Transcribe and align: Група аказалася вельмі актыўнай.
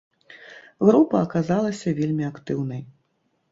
Група 0.87 1.21
аказалася 1.27 1.95
вельмі 2.01 2.25
актыўнай. 2.33 2.81